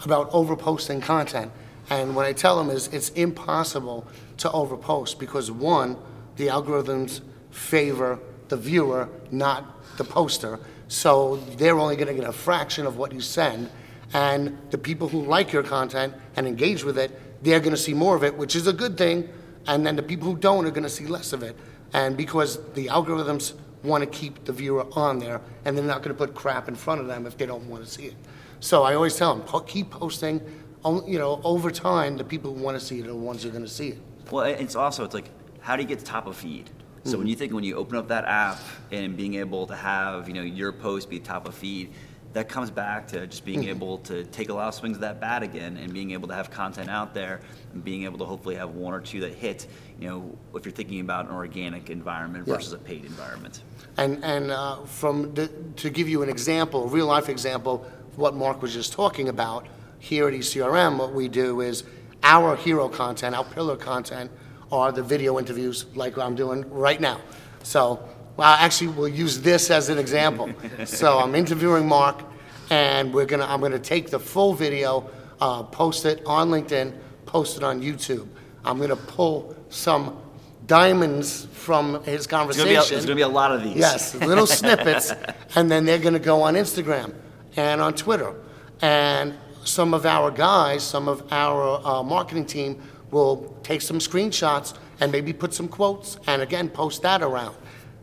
about 0.04 0.30
overposting 0.32 1.02
content. 1.02 1.50
And 1.88 2.14
what 2.14 2.26
I 2.26 2.32
tell 2.32 2.56
them 2.56 2.68
is 2.68 2.88
it's 2.88 3.10
impossible 3.10 4.06
to 4.38 4.48
overpost 4.48 5.18
because 5.18 5.50
one, 5.50 5.96
the 6.36 6.48
algorithms 6.48 7.20
favor 7.50 8.18
the 8.48 8.56
viewer, 8.56 9.08
not 9.30 9.96
the 9.96 10.04
poster. 10.04 10.58
So 10.88 11.36
they're 11.56 11.78
only 11.78 11.96
going 11.96 12.08
to 12.08 12.14
get 12.14 12.28
a 12.28 12.32
fraction 12.32 12.86
of 12.86 12.96
what 12.96 13.12
you 13.12 13.20
send. 13.20 13.70
And 14.12 14.56
the 14.70 14.78
people 14.78 15.08
who 15.08 15.24
like 15.24 15.52
your 15.52 15.62
content 15.62 16.14
and 16.36 16.46
engage 16.46 16.84
with 16.84 16.98
it, 16.98 17.10
they're 17.42 17.60
going 17.60 17.72
to 17.72 17.76
see 17.76 17.94
more 17.94 18.14
of 18.14 18.22
it, 18.22 18.36
which 18.36 18.54
is 18.54 18.66
a 18.66 18.72
good 18.72 18.96
thing. 18.96 19.28
And 19.66 19.84
then 19.86 19.96
the 19.96 20.02
people 20.02 20.28
who 20.28 20.36
don't 20.36 20.64
are 20.66 20.70
going 20.70 20.84
to 20.84 20.88
see 20.88 21.06
less 21.06 21.32
of 21.32 21.42
it. 21.42 21.56
And 21.92 22.16
because 22.16 22.58
the 22.74 22.86
algorithms 22.86 23.54
want 23.86 24.02
to 24.04 24.10
keep 24.10 24.44
the 24.44 24.52
viewer 24.52 24.86
on 24.92 25.18
there, 25.18 25.40
and 25.64 25.76
they're 25.76 25.84
not 25.84 26.02
going 26.02 26.14
to 26.14 26.26
put 26.26 26.34
crap 26.34 26.68
in 26.68 26.74
front 26.74 27.00
of 27.00 27.06
them 27.06 27.26
if 27.26 27.36
they 27.36 27.46
don't 27.46 27.68
want 27.68 27.84
to 27.84 27.90
see 27.90 28.04
it. 28.04 28.14
So 28.60 28.82
I 28.82 28.94
always 28.94 29.16
tell 29.16 29.34
them, 29.34 29.44
po- 29.44 29.60
keep 29.60 29.90
posting. 29.90 30.40
You 30.84 31.18
know, 31.18 31.40
over 31.42 31.70
time, 31.70 32.16
the 32.16 32.22
people 32.22 32.54
who 32.54 32.62
want 32.62 32.78
to 32.78 32.84
see 32.84 33.00
it 33.00 33.04
are 33.06 33.08
the 33.08 33.16
ones 33.16 33.42
who 33.42 33.48
are 33.48 33.52
going 33.52 33.64
to 33.64 33.70
see 33.70 33.88
it. 33.88 33.98
Well, 34.30 34.44
it's 34.44 34.76
also 34.76 35.04
it's 35.04 35.14
like 35.14 35.30
how 35.66 35.74
do 35.74 35.82
you 35.82 35.88
get 35.88 35.98
to 35.98 36.04
top 36.04 36.28
of 36.28 36.36
feed? 36.36 36.70
So 37.02 37.18
when 37.18 37.26
mm. 37.26 37.30
you 37.30 37.36
think 37.36 37.52
when 37.52 37.64
you 37.64 37.74
open 37.74 37.96
up 37.96 38.06
that 38.08 38.24
app 38.24 38.60
and 38.92 39.16
being 39.16 39.34
able 39.34 39.66
to 39.66 39.74
have 39.74 40.28
you 40.28 40.34
know 40.34 40.42
your 40.42 40.72
post 40.72 41.10
be 41.10 41.18
top 41.18 41.48
of 41.48 41.54
feed, 41.56 41.92
that 42.36 42.50
comes 42.50 42.70
back 42.70 43.08
to 43.08 43.26
just 43.26 43.46
being 43.46 43.64
able 43.64 43.96
to 43.96 44.22
take 44.24 44.50
a 44.50 44.52
lot 44.52 44.68
of 44.68 44.74
swings 44.74 44.98
of 44.98 45.00
that 45.00 45.18
bat 45.18 45.42
again 45.42 45.78
and 45.78 45.90
being 45.90 46.10
able 46.10 46.28
to 46.28 46.34
have 46.34 46.50
content 46.50 46.90
out 46.90 47.14
there 47.14 47.40
and 47.72 47.82
being 47.82 48.04
able 48.04 48.18
to 48.18 48.26
hopefully 48.26 48.54
have 48.54 48.74
one 48.74 48.92
or 48.92 49.00
two 49.00 49.20
that 49.20 49.32
hit. 49.32 49.66
You 49.98 50.08
know, 50.10 50.38
if 50.54 50.66
you're 50.66 50.72
thinking 50.74 51.00
about 51.00 51.30
an 51.30 51.34
organic 51.34 51.88
environment 51.88 52.46
Yeah. 52.46 52.56
versus 52.56 52.74
a 52.74 52.78
paid 52.78 53.06
environment. 53.06 53.62
And, 53.96 54.22
and 54.22 54.50
uh, 54.50 54.84
from 54.84 55.32
the, 55.32 55.48
to 55.76 55.88
give 55.88 56.10
you 56.10 56.22
an 56.22 56.28
example, 56.28 56.84
a 56.84 56.88
real 56.88 57.06
life 57.06 57.30
example, 57.30 57.90
what 58.16 58.34
Mark 58.34 58.60
was 58.60 58.74
just 58.74 58.92
talking 58.92 59.30
about, 59.30 59.66
here 59.98 60.28
at 60.28 60.34
ECRM, 60.34 60.98
what 60.98 61.14
we 61.14 61.28
do 61.28 61.62
is 61.62 61.84
our 62.22 62.54
hero 62.54 62.86
content, 62.86 63.34
our 63.34 63.44
pillar 63.44 63.76
content, 63.76 64.30
are 64.70 64.92
the 64.92 65.02
video 65.02 65.38
interviews 65.38 65.86
like 65.94 66.18
I'm 66.18 66.34
doing 66.34 66.68
right 66.68 67.00
now. 67.00 67.18
So, 67.62 68.06
well, 68.36 68.48
actually, 68.48 68.88
we'll 68.88 69.08
use 69.08 69.40
this 69.40 69.70
as 69.70 69.88
an 69.88 69.98
example. 69.98 70.50
so 70.84 71.18
I'm 71.18 71.34
interviewing 71.34 71.88
Mark, 71.88 72.22
and 72.70 73.12
we're 73.12 73.26
gonna, 73.26 73.46
I'm 73.46 73.60
gonna 73.60 73.78
take 73.78 74.10
the 74.10 74.20
full 74.20 74.54
video, 74.54 75.10
uh, 75.40 75.62
post 75.62 76.04
it 76.04 76.22
on 76.26 76.50
LinkedIn, 76.50 76.94
post 77.24 77.56
it 77.56 77.62
on 77.62 77.80
YouTube. 77.80 78.28
I'm 78.64 78.78
gonna 78.78 78.96
pull 78.96 79.56
some 79.68 80.20
diamonds 80.66 81.46
from 81.52 82.02
his 82.02 82.26
There's 82.26 82.26
gonna, 82.26 82.46
be 82.46 82.50
a, 82.50 82.76
conversation. 82.76 82.94
there's 82.94 83.06
gonna 83.06 83.16
be 83.16 83.22
a 83.22 83.28
lot 83.28 83.52
of 83.52 83.62
these. 83.62 83.76
Yes, 83.76 84.14
little 84.14 84.46
snippets, 84.60 85.12
and 85.54 85.70
then 85.70 85.84
they're 85.84 85.98
going 85.98 86.14
to 86.14 86.20
go 86.20 86.42
on 86.42 86.54
Instagram 86.54 87.14
and 87.56 87.80
on 87.80 87.94
Twitter. 87.94 88.34
And 88.82 89.34
some 89.64 89.94
of 89.94 90.04
our 90.04 90.30
guys, 90.30 90.82
some 90.82 91.08
of 91.08 91.32
our 91.32 91.80
uh, 91.86 92.02
marketing 92.02 92.46
team 92.46 92.82
will 93.10 93.56
take 93.62 93.80
some 93.80 93.98
screenshots 93.98 94.74
and 95.00 95.12
maybe 95.12 95.32
put 95.32 95.54
some 95.54 95.68
quotes 95.68 96.18
and 96.26 96.42
again 96.42 96.68
post 96.68 97.02
that 97.02 97.22
around. 97.22 97.56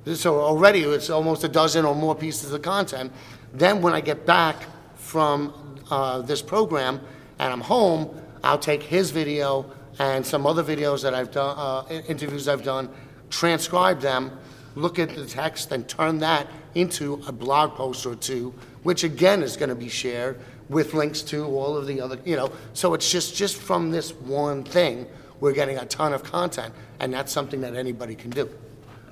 So 0.05 0.41
already 0.41 0.81
it's 0.83 1.09
almost 1.09 1.43
a 1.43 1.47
dozen 1.47 1.85
or 1.85 1.95
more 1.95 2.15
pieces 2.15 2.51
of 2.51 2.61
content. 2.61 3.11
Then 3.53 3.81
when 3.81 3.93
I 3.93 4.01
get 4.01 4.25
back 4.25 4.65
from 4.95 5.53
uh, 5.89 6.21
this 6.21 6.41
program 6.41 6.99
and 7.39 7.53
I'm 7.53 7.61
home, 7.61 8.19
I'll 8.43 8.59
take 8.59 8.83
his 8.83 9.11
video 9.11 9.71
and 9.99 10.25
some 10.25 10.45
other 10.45 10.63
videos 10.63 11.03
that 11.03 11.13
I've 11.13 11.31
done, 11.31 11.55
uh, 11.57 12.01
interviews 12.07 12.47
I've 12.47 12.63
done, 12.63 12.89
transcribe 13.29 14.01
them, 14.01 14.37
look 14.75 14.99
at 14.99 15.15
the 15.15 15.25
text, 15.25 15.71
and 15.71 15.87
turn 15.87 16.19
that 16.19 16.47
into 16.75 17.21
a 17.27 17.31
blog 17.31 17.75
post 17.75 18.05
or 18.05 18.15
two, 18.15 18.53
which 18.81 19.03
again 19.03 19.43
is 19.43 19.55
going 19.55 19.69
to 19.69 19.75
be 19.75 19.87
shared 19.87 20.39
with 20.67 20.93
links 20.93 21.21
to 21.21 21.45
all 21.45 21.77
of 21.77 21.87
the 21.87 22.01
other, 22.01 22.17
you 22.25 22.35
know. 22.35 22.51
So 22.73 22.93
it's 22.93 23.09
just 23.09 23.35
just 23.35 23.55
from 23.55 23.91
this 23.91 24.13
one 24.13 24.63
thing, 24.63 25.05
we're 25.39 25.53
getting 25.53 25.77
a 25.77 25.85
ton 25.85 26.11
of 26.11 26.23
content, 26.23 26.73
and 26.99 27.13
that's 27.13 27.31
something 27.31 27.61
that 27.61 27.75
anybody 27.75 28.15
can 28.15 28.31
do. 28.31 28.49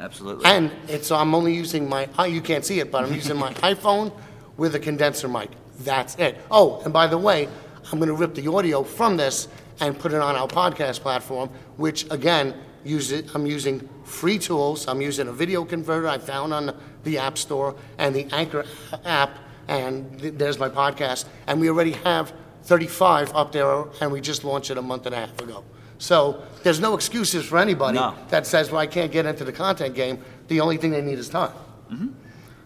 Absolutely. 0.02 0.46
And 0.46 0.72
it's, 0.88 1.12
I'm 1.12 1.36
only 1.36 1.54
using 1.54 1.88
my, 1.88 2.10
uh, 2.18 2.24
you 2.24 2.42
can't 2.42 2.66
see 2.66 2.80
it, 2.80 2.92
but 2.92 3.06
I'm 3.06 3.14
using 3.14 3.38
my 3.38 3.54
iPhone 3.74 4.12
with 4.58 4.74
a 4.76 4.80
condenser 4.80 5.28
mic. 5.28 5.52
That's 5.80 6.16
it. 6.16 6.40
Oh, 6.50 6.82
and 6.84 6.92
by 6.92 7.08
the 7.08 7.18
way, 7.18 7.48
I'm 7.92 8.00
going 8.00 8.10
to 8.10 8.16
rip 8.16 8.34
the 8.34 8.48
audio 8.48 8.84
from 8.84 9.18
this 9.18 9.48
and 9.80 9.98
put 9.98 10.12
it 10.12 10.22
on 10.22 10.36
our 10.36 10.48
podcast 10.48 11.02
platform, 11.02 11.50
which 11.78 12.10
again, 12.12 12.56
use 12.84 13.12
it, 13.12 13.34
I'm 13.36 13.46
using 13.46 13.88
free 14.04 14.40
tools. 14.40 14.88
I'm 14.88 15.02
using 15.02 15.28
a 15.28 15.32
video 15.34 15.64
converter 15.64 16.08
I 16.08 16.18
found 16.18 16.54
on 16.54 16.76
the 17.04 17.18
App 17.20 17.38
Store 17.38 17.76
and 17.98 18.16
the 18.16 18.28
Anchor 18.32 18.66
app, 19.06 19.38
and 19.68 20.20
th- 20.20 20.34
there's 20.36 20.58
my 20.58 20.70
podcast. 20.70 21.26
And 21.48 21.62
we 21.62 21.70
already 21.70 21.92
have 21.92 22.34
35 22.64 23.36
up 23.36 23.52
there, 23.52 23.86
and 24.02 24.12
we 24.12 24.20
just 24.22 24.44
launched 24.44 24.72
it 24.72 24.78
a 24.78 24.82
month 24.82 25.06
and 25.06 25.16
a 25.16 25.20
half 25.20 25.40
ago. 25.42 25.64
So 26.02 26.42
there's 26.64 26.80
no 26.80 26.96
excuses 26.96 27.46
for 27.46 27.60
anybody 27.60 28.00
No. 28.00 28.16
that 28.30 28.48
says, 28.48 28.72
well, 28.72 28.82
I 28.82 28.88
can't 28.88 29.12
get 29.12 29.28
into 29.28 29.44
the 29.44 29.52
content 29.52 29.94
game. 29.94 30.18
The 30.48 30.60
only 30.60 30.78
thing 30.78 30.90
they 30.90 31.02
need 31.02 31.20
is 31.20 31.30
time. 31.30 31.52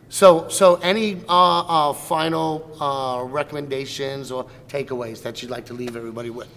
So, 0.08 0.48
so 0.48 0.76
any 0.76 1.22
uh, 1.28 1.90
uh, 1.90 1.94
final 1.94 2.72
uh, 2.80 3.24
recommendations 3.26 4.32
or 4.32 4.46
takeaways 4.70 5.22
that 5.24 5.42
you'd 5.42 5.52
like 5.52 5.66
to 5.66 5.74
leave 5.74 5.98
everybody 5.98 6.30
with? 6.30 6.48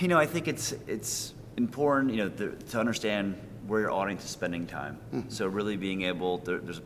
You 0.00 0.08
know, 0.08 0.18
I 0.18 0.26
think 0.26 0.48
it's 0.48 0.72
it's 0.88 1.34
important, 1.56 2.12
you 2.14 2.24
know, 2.24 2.30
to, 2.30 2.56
to 2.70 2.80
understand 2.80 3.36
where 3.68 3.80
your 3.82 3.92
audience 3.92 4.24
is 4.24 4.30
spending 4.30 4.66
time. 4.66 4.98
So 5.28 5.46
really 5.46 5.76
being 5.76 6.02
able, 6.02 6.38
there, 6.38 6.58
there's 6.58 6.80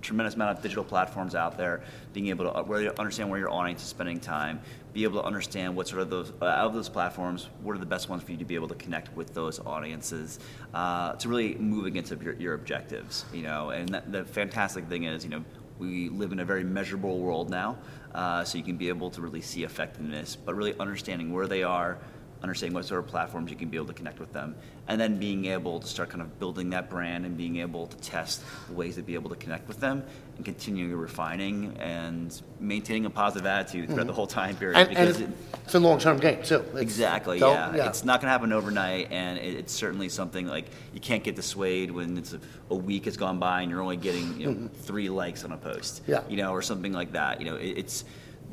tremendous 0.00 0.34
amount 0.34 0.56
of 0.56 0.62
digital 0.62 0.84
platforms 0.84 1.34
out 1.34 1.56
there. 1.56 1.82
Being 2.12 2.28
able 2.28 2.44
to 2.44 2.50
uh, 2.52 2.92
understand 2.98 3.30
where 3.30 3.38
your 3.38 3.50
audience 3.50 3.82
is 3.82 3.88
spending 3.88 4.20
time, 4.20 4.60
be 4.92 5.04
able 5.04 5.20
to 5.20 5.26
understand 5.26 5.74
what 5.74 5.88
sort 5.88 6.02
of 6.02 6.10
those 6.10 6.32
uh, 6.40 6.46
out 6.46 6.66
of 6.66 6.74
those 6.74 6.88
platforms, 6.88 7.48
what 7.62 7.74
are 7.74 7.78
the 7.78 7.86
best 7.86 8.08
ones 8.08 8.22
for 8.22 8.32
you 8.32 8.38
to 8.38 8.44
be 8.44 8.54
able 8.54 8.68
to 8.68 8.74
connect 8.74 9.14
with 9.16 9.34
those 9.34 9.60
audiences, 9.60 10.38
uh, 10.72 11.12
to 11.14 11.28
really 11.28 11.54
move 11.56 11.86
against 11.86 12.10
your, 12.10 12.34
your 12.34 12.54
objectives. 12.54 13.24
You 13.32 13.42
know, 13.42 13.70
and 13.70 13.88
that, 13.90 14.10
the 14.10 14.24
fantastic 14.24 14.88
thing 14.88 15.04
is, 15.04 15.24
you 15.24 15.30
know, 15.30 15.44
we 15.78 16.08
live 16.08 16.32
in 16.32 16.40
a 16.40 16.44
very 16.44 16.64
measurable 16.64 17.18
world 17.18 17.50
now, 17.50 17.76
uh, 18.14 18.44
so 18.44 18.58
you 18.58 18.64
can 18.64 18.76
be 18.76 18.88
able 18.88 19.10
to 19.10 19.20
really 19.20 19.40
see 19.40 19.64
effectiveness, 19.64 20.36
but 20.36 20.54
really 20.54 20.74
understanding 20.78 21.32
where 21.32 21.48
they 21.48 21.62
are 21.62 21.98
understanding 22.44 22.74
what 22.74 22.84
sort 22.84 23.00
of 23.00 23.08
platforms 23.08 23.50
you 23.50 23.56
can 23.56 23.68
be 23.68 23.76
able 23.76 23.86
to 23.86 23.94
connect 23.94 24.20
with 24.20 24.32
them, 24.32 24.54
and 24.86 25.00
then 25.00 25.18
being 25.18 25.46
able 25.46 25.80
to 25.80 25.86
start 25.86 26.10
kind 26.10 26.22
of 26.22 26.38
building 26.38 26.70
that 26.70 26.88
brand 26.88 27.24
and 27.24 27.36
being 27.36 27.56
able 27.56 27.86
to 27.88 27.96
test 27.96 28.42
ways 28.70 28.94
to 28.94 29.02
be 29.02 29.14
able 29.14 29.30
to 29.30 29.36
connect 29.36 29.66
with 29.66 29.80
them 29.80 30.04
and 30.36 30.44
continuing 30.44 30.94
refining 30.94 31.76
and 31.78 32.42
maintaining 32.60 33.06
a 33.06 33.10
positive 33.10 33.46
attitude 33.46 33.86
throughout 33.86 34.00
mm-hmm. 34.00 34.08
the 34.08 34.12
whole 34.12 34.26
time 34.26 34.54
period. 34.56 34.76
And, 34.76 34.88
because 34.88 35.20
and 35.20 35.32
it, 35.32 35.38
it's 35.64 35.74
a 35.74 35.80
long-term 35.80 36.18
game 36.18 36.42
too. 36.42 36.56
It's- 36.56 36.82
Exactly. 36.82 37.38
don't- 37.38 37.74
Yeah. 37.74 37.88
It's 37.88 38.04
not 38.04 38.20
going 38.20 38.28
to 38.28 38.32
happen 38.32 38.52
overnight, 38.52 39.10
and 39.10 39.38
it, 39.38 39.54
it's 39.54 39.72
certainly 39.72 40.08
something 40.08 40.46
like 40.46 40.66
you 40.92 41.00
can't 41.00 41.24
get 41.24 41.34
dissuaded 41.36 41.90
when 41.90 42.18
it's 42.18 42.34
a, 42.34 42.40
a 42.70 42.76
week 42.76 43.06
has 43.06 43.16
gone 43.16 43.38
by 43.38 43.62
and 43.62 43.70
you're 43.70 43.80
only 43.80 43.96
getting 43.96 44.40
you 44.40 44.46
know, 44.46 44.52
mm-hmm. 44.52 44.66
three 44.66 45.08
likes 45.08 45.44
on 45.44 45.52
a 45.52 45.56
post. 45.56 46.02
Yeah. 46.06 46.22
You 46.28 46.36
know, 46.36 46.52
or 46.52 46.62
something 46.62 46.92
like 46.92 47.12
that. 47.12 47.40
You 47.40 47.50
know, 47.50 47.56
it, 47.56 47.78
it's 47.78 48.04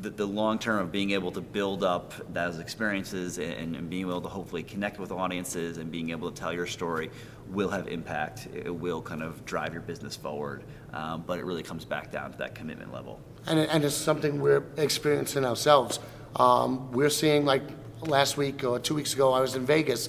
the, 0.02 0.10
the 0.10 0.26
long 0.26 0.58
term 0.58 0.80
of 0.80 0.92
being 0.92 1.12
able 1.12 1.30
to 1.32 1.40
build 1.40 1.84
up 1.84 2.12
those 2.32 2.58
experiences 2.58 3.38
and, 3.38 3.76
and 3.76 3.88
being 3.88 4.02
able 4.02 4.20
to 4.20 4.28
hopefully 4.28 4.62
connect 4.62 4.98
with 4.98 5.12
audiences 5.12 5.78
and 5.78 5.90
being 5.90 6.10
able 6.10 6.30
to 6.30 6.38
tell 6.38 6.52
your 6.52 6.66
story 6.66 7.10
will 7.48 7.68
have 7.68 7.88
impact. 7.88 8.48
It 8.52 8.74
will 8.74 9.00
kind 9.00 9.22
of 9.22 9.44
drive 9.44 9.72
your 9.72 9.82
business 9.82 10.16
forward, 10.16 10.64
um, 10.92 11.22
but 11.26 11.38
it 11.38 11.44
really 11.44 11.62
comes 11.62 11.84
back 11.84 12.10
down 12.10 12.32
to 12.32 12.38
that 12.38 12.54
commitment 12.54 12.92
level. 12.92 13.20
And, 13.46 13.60
and 13.60 13.84
it's 13.84 13.94
something 13.94 14.40
we're 14.40 14.64
experiencing 14.76 15.44
ourselves. 15.44 16.00
Um, 16.36 16.90
we're 16.92 17.10
seeing, 17.10 17.44
like 17.44 17.62
last 18.02 18.36
week 18.36 18.64
or 18.64 18.78
two 18.78 18.94
weeks 18.94 19.14
ago, 19.14 19.32
I 19.32 19.40
was 19.40 19.54
in 19.54 19.64
Vegas, 19.64 20.08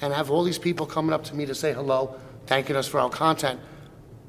and 0.00 0.12
I 0.12 0.16
have 0.16 0.30
all 0.30 0.44
these 0.44 0.58
people 0.58 0.86
coming 0.86 1.12
up 1.12 1.24
to 1.24 1.34
me 1.34 1.46
to 1.46 1.54
say 1.54 1.72
hello, 1.72 2.18
thanking 2.46 2.76
us 2.76 2.88
for 2.88 3.00
our 3.00 3.10
content. 3.10 3.60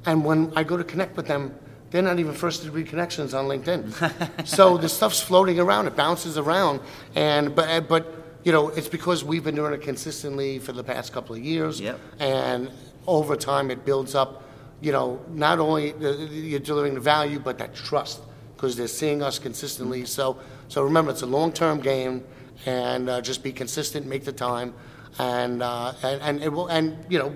And 0.05 0.25
when 0.25 0.51
I 0.55 0.63
go 0.63 0.77
to 0.77 0.84
connect 0.84 1.15
with 1.15 1.27
them, 1.27 1.57
they're 1.95 2.03
not 2.03 2.19
even 2.19 2.33
first 2.33 2.63
degree 2.63 2.83
connections 2.83 3.33
on 3.33 3.45
LinkedIn. 3.45 4.45
so 4.45 4.77
the 4.85 4.89
stuff's 4.89 5.21
floating 5.21 5.61
around, 5.61 5.87
it 5.87 5.95
bounces 5.95 6.37
around, 6.37 6.81
and 7.15 7.55
but 7.55 7.87
but 7.87 8.13
you 8.43 8.51
know 8.51 8.67
it's 8.69 8.89
because 8.89 9.23
we've 9.23 9.45
been 9.45 9.55
doing 9.55 9.73
it 9.73 9.81
consistently 9.81 10.59
for 10.59 10.73
the 10.73 10.83
past 10.83 11.13
couple 11.13 11.33
of 11.33 11.41
years. 11.41 11.79
Yep. 11.79 11.97
And 12.19 12.69
over 13.07 13.37
time, 13.37 13.71
it 13.71 13.85
builds 13.85 14.13
up. 14.13 14.43
You 14.81 14.91
know, 14.91 15.21
not 15.29 15.59
only 15.59 15.93
the, 15.93 16.11
you're 16.31 16.59
delivering 16.59 16.95
the 16.95 16.99
value, 16.99 17.39
but 17.39 17.57
that 17.59 17.73
trust 17.73 18.19
because 18.57 18.75
they're 18.75 18.89
seeing 18.89 19.23
us 19.23 19.39
consistently. 19.39 20.05
So, 20.05 20.37
so 20.67 20.83
remember, 20.83 21.11
it's 21.11 21.21
a 21.21 21.25
long-term 21.25 21.79
game, 21.79 22.25
and 22.65 23.09
uh, 23.09 23.21
just 23.21 23.41
be 23.41 23.53
consistent, 23.53 24.05
make 24.05 24.25
the 24.25 24.33
time, 24.33 24.73
and 25.17 25.63
uh, 25.63 25.93
and 26.03 26.21
and 26.21 26.43
it 26.43 26.51
will, 26.51 26.67
and 26.67 26.97
you 27.07 27.19
know, 27.19 27.33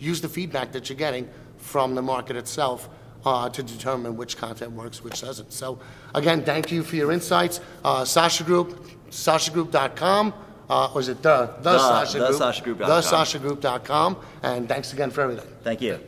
use 0.00 0.20
the 0.20 0.28
feedback 0.28 0.72
that 0.72 0.88
you're 0.88 0.98
getting 0.98 1.28
from 1.58 1.94
the 1.94 2.02
market 2.02 2.34
itself 2.34 2.88
uh, 3.24 3.48
to 3.50 3.62
determine 3.62 4.16
which 4.16 4.36
content 4.36 4.72
works, 4.72 5.02
which 5.04 5.20
doesn't. 5.20 5.52
So, 5.52 5.78
again, 6.14 6.42
thank 6.44 6.70
you 6.72 6.82
for 6.82 6.96
your 6.96 7.12
insights. 7.12 7.60
Uh, 7.84 8.04
Sasha 8.04 8.44
Group, 8.44 8.88
SashaGroup.com. 9.10 10.34
Uh, 10.70 10.90
or 10.94 11.00
is 11.00 11.08
it 11.08 11.20
the 11.22 11.50
the, 11.60 11.72
The- 11.72 11.78
Sasha 12.04 12.18
Group? 12.18 12.78
thesashagroup.com. 12.78 13.02
TheSashaGroup.com. 13.02 14.16
And 14.42 14.68
thanks 14.68 14.92
again 14.92 15.10
for 15.10 15.20
everything. 15.22 15.46
Thank 15.62 15.82
you. 15.82 15.98